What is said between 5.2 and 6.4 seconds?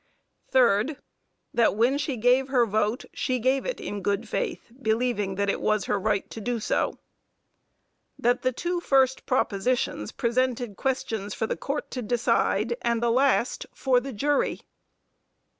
that it was her right